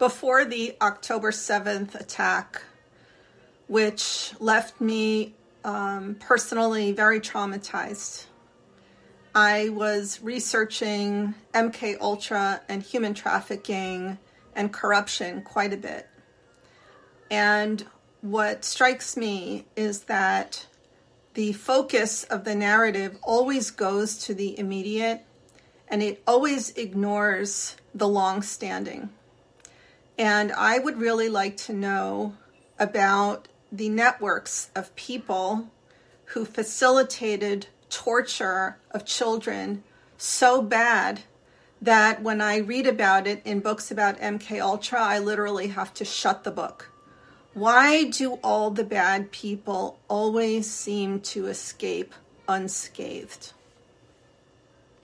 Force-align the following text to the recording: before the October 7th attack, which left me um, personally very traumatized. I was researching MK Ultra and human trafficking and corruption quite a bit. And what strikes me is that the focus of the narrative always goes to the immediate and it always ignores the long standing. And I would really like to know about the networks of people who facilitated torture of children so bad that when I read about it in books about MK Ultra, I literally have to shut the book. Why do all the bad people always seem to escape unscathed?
before 0.00 0.46
the 0.46 0.74
October 0.80 1.30
7th 1.30 1.94
attack, 1.94 2.62
which 3.68 4.32
left 4.40 4.80
me 4.80 5.34
um, 5.62 6.16
personally 6.18 6.90
very 6.90 7.20
traumatized. 7.20 8.24
I 9.34 9.68
was 9.68 10.22
researching 10.22 11.34
MK 11.52 12.00
Ultra 12.00 12.62
and 12.66 12.82
human 12.82 13.12
trafficking 13.12 14.18
and 14.56 14.72
corruption 14.72 15.42
quite 15.42 15.74
a 15.74 15.76
bit. 15.76 16.08
And 17.30 17.84
what 18.22 18.64
strikes 18.64 19.18
me 19.18 19.66
is 19.76 20.04
that 20.04 20.66
the 21.34 21.52
focus 21.52 22.24
of 22.24 22.44
the 22.44 22.54
narrative 22.54 23.18
always 23.22 23.70
goes 23.70 24.16
to 24.24 24.34
the 24.34 24.58
immediate 24.58 25.26
and 25.88 26.02
it 26.02 26.22
always 26.26 26.70
ignores 26.70 27.76
the 27.94 28.08
long 28.08 28.40
standing. 28.40 29.10
And 30.20 30.52
I 30.52 30.78
would 30.78 31.00
really 31.00 31.30
like 31.30 31.56
to 31.56 31.72
know 31.72 32.34
about 32.78 33.48
the 33.72 33.88
networks 33.88 34.70
of 34.76 34.94
people 34.94 35.70
who 36.26 36.44
facilitated 36.44 37.68
torture 37.88 38.76
of 38.90 39.06
children 39.06 39.82
so 40.18 40.60
bad 40.60 41.20
that 41.80 42.22
when 42.22 42.42
I 42.42 42.58
read 42.58 42.86
about 42.86 43.26
it 43.26 43.40
in 43.46 43.60
books 43.60 43.90
about 43.90 44.20
MK 44.20 44.60
Ultra, 44.60 45.00
I 45.00 45.18
literally 45.18 45.68
have 45.68 45.94
to 45.94 46.04
shut 46.04 46.44
the 46.44 46.50
book. 46.50 46.90
Why 47.54 48.04
do 48.04 48.34
all 48.44 48.70
the 48.70 48.84
bad 48.84 49.32
people 49.32 50.00
always 50.06 50.70
seem 50.70 51.20
to 51.32 51.46
escape 51.46 52.14
unscathed? 52.46 53.54